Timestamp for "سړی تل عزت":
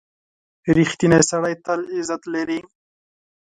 1.29-2.21